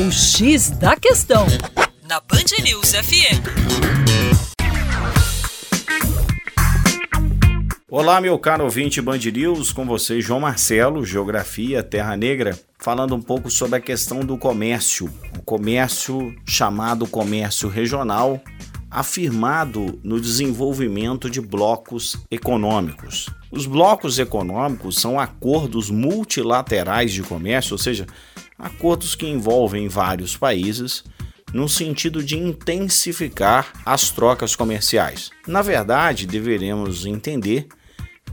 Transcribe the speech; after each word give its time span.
O 0.00 0.12
X 0.12 0.70
da 0.70 0.94
Questão, 0.94 1.44
na 2.08 2.20
Band 2.20 2.62
News 2.62 2.92
FM. 2.92 3.42
Olá, 7.90 8.20
meu 8.20 8.38
caro 8.38 8.62
ouvinte 8.62 9.02
Band 9.02 9.18
News, 9.18 9.72
com 9.72 9.84
você, 9.84 10.20
João 10.20 10.38
Marcelo, 10.38 11.04
Geografia 11.04 11.82
Terra 11.82 12.16
Negra, 12.16 12.56
falando 12.78 13.16
um 13.16 13.20
pouco 13.20 13.50
sobre 13.50 13.78
a 13.78 13.80
questão 13.80 14.20
do 14.20 14.38
comércio. 14.38 15.12
O 15.36 15.42
comércio 15.42 16.32
chamado 16.46 17.04
comércio 17.08 17.68
regional, 17.68 18.40
afirmado 18.88 19.98
no 20.04 20.20
desenvolvimento 20.20 21.28
de 21.28 21.40
blocos 21.40 22.16
econômicos. 22.30 23.28
Os 23.50 23.66
blocos 23.66 24.20
econômicos 24.20 25.00
são 25.00 25.18
acordos 25.18 25.90
multilaterais 25.90 27.12
de 27.12 27.24
comércio, 27.24 27.72
ou 27.72 27.78
seja, 27.78 28.06
acordos 28.58 29.14
que 29.14 29.26
envolvem 29.26 29.88
vários 29.88 30.36
países 30.36 31.04
no 31.52 31.68
sentido 31.68 32.22
de 32.22 32.36
intensificar 32.36 33.72
as 33.84 34.10
trocas 34.10 34.54
comerciais. 34.54 35.30
Na 35.46 35.62
verdade, 35.62 36.26
deveremos 36.26 37.06
entender 37.06 37.68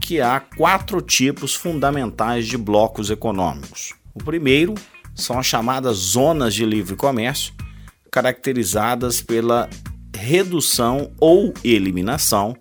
que 0.00 0.20
há 0.20 0.38
quatro 0.40 1.00
tipos 1.00 1.54
fundamentais 1.54 2.46
de 2.46 2.58
blocos 2.58 3.10
econômicos. 3.10 3.94
O 4.14 4.22
primeiro 4.22 4.74
são 5.14 5.38
as 5.38 5.46
chamadas 5.46 5.96
zonas 5.96 6.54
de 6.54 6.66
livre 6.66 6.94
comércio, 6.94 7.54
caracterizadas 8.10 9.22
pela 9.22 9.68
redução 10.14 11.10
ou 11.18 11.54
eliminação 11.64 12.56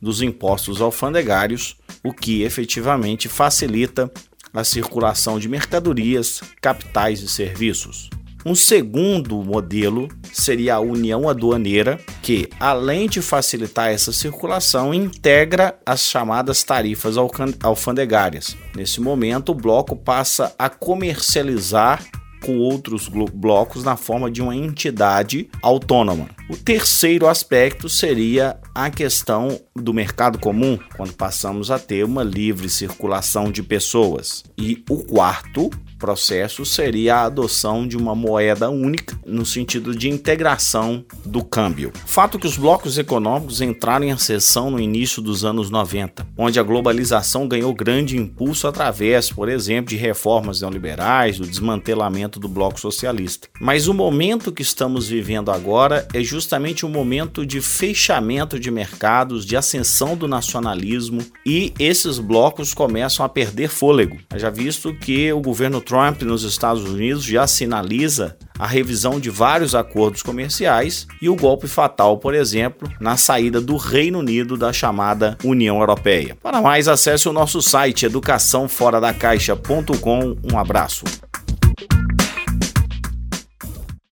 dos 0.00 0.22
impostos 0.22 0.80
alfandegários, 0.80 1.76
o 2.02 2.12
que 2.12 2.42
efetivamente 2.42 3.28
facilita 3.28 4.10
a 4.52 4.64
circulação 4.64 5.38
de 5.38 5.48
mercadorias, 5.48 6.40
capitais 6.60 7.20
e 7.20 7.28
serviços. 7.28 8.10
Um 8.44 8.54
segundo 8.54 9.36
modelo 9.42 10.08
seria 10.32 10.76
a 10.76 10.80
união 10.80 11.28
aduaneira, 11.28 12.00
que, 12.22 12.48
além 12.58 13.06
de 13.06 13.20
facilitar 13.20 13.90
essa 13.90 14.12
circulação, 14.12 14.94
integra 14.94 15.78
as 15.84 16.00
chamadas 16.00 16.62
tarifas 16.62 17.16
alfandegárias. 17.62 18.56
Nesse 18.74 18.98
momento, 18.98 19.52
o 19.52 19.54
bloco 19.54 19.94
passa 19.94 20.54
a 20.58 20.70
comercializar 20.70 22.02
com 22.42 22.58
outros 22.58 23.08
blocos 23.08 23.84
na 23.84 23.96
forma 23.96 24.30
de 24.30 24.40
uma 24.40 24.56
entidade 24.56 25.50
autônoma. 25.62 26.39
O 26.50 26.56
terceiro 26.56 27.28
aspecto 27.28 27.88
seria 27.88 28.58
a 28.74 28.90
questão 28.90 29.60
do 29.72 29.94
mercado 29.94 30.36
comum, 30.36 30.76
quando 30.96 31.12
passamos 31.12 31.70
a 31.70 31.78
ter 31.78 32.04
uma 32.04 32.24
livre 32.24 32.68
circulação 32.68 33.52
de 33.52 33.62
pessoas. 33.62 34.42
E 34.58 34.82
o 34.90 34.96
quarto 34.96 35.70
processo 36.00 36.64
seria 36.64 37.16
a 37.16 37.24
adoção 37.24 37.86
de 37.86 37.96
uma 37.96 38.14
moeda 38.14 38.70
única 38.70 39.20
no 39.24 39.44
sentido 39.44 39.94
de 39.94 40.08
integração 40.08 41.04
do 41.24 41.44
câmbio. 41.44 41.92
Fato 42.06 42.38
que 42.38 42.46
os 42.46 42.56
blocos 42.56 42.96
econômicos 42.96 43.60
entraram 43.60 44.06
em 44.06 44.10
ascensão 44.10 44.70
no 44.70 44.80
início 44.80 45.20
dos 45.20 45.44
anos 45.44 45.68
90, 45.68 46.26
onde 46.38 46.58
a 46.58 46.62
globalização 46.62 47.46
ganhou 47.46 47.74
grande 47.74 48.16
impulso 48.16 48.66
através, 48.66 49.30
por 49.30 49.48
exemplo, 49.48 49.90
de 49.90 49.96
reformas 49.96 50.62
neoliberais, 50.62 51.38
do 51.38 51.46
desmantelamento 51.46 52.40
do 52.40 52.48
bloco 52.48 52.80
socialista. 52.80 53.48
Mas 53.60 53.86
o 53.86 53.92
momento 53.92 54.50
que 54.50 54.62
estamos 54.62 55.06
vivendo 55.06 55.50
agora 55.50 56.08
é 56.14 56.22
justamente 56.40 56.86
um 56.86 56.88
momento 56.88 57.44
de 57.44 57.60
fechamento 57.60 58.58
de 58.58 58.70
mercados, 58.70 59.44
de 59.44 59.58
ascensão 59.58 60.16
do 60.16 60.26
nacionalismo 60.26 61.20
e 61.44 61.74
esses 61.78 62.18
blocos 62.18 62.72
começam 62.72 63.26
a 63.26 63.28
perder 63.28 63.68
fôlego. 63.68 64.16
Já 64.34 64.48
visto 64.48 64.94
que 64.94 65.30
o 65.34 65.40
governo 65.40 65.82
Trump 65.82 66.22
nos 66.22 66.42
Estados 66.42 66.82
Unidos 66.82 67.24
já 67.24 67.46
sinaliza 67.46 68.38
a 68.58 68.66
revisão 68.66 69.20
de 69.20 69.28
vários 69.28 69.74
acordos 69.74 70.22
comerciais 70.22 71.06
e 71.20 71.28
o 71.28 71.36
golpe 71.36 71.68
fatal, 71.68 72.16
por 72.16 72.34
exemplo, 72.34 72.90
na 72.98 73.18
saída 73.18 73.60
do 73.60 73.76
Reino 73.76 74.20
Unido 74.20 74.56
da 74.56 74.72
chamada 74.72 75.36
União 75.44 75.78
Europeia. 75.78 76.38
Para 76.42 76.62
mais, 76.62 76.88
acesse 76.88 77.28
o 77.28 77.34
nosso 77.34 77.60
site 77.60 78.06
educaçãoforadacaixa.com. 78.06 80.36
Um 80.50 80.58
abraço. 80.58 81.04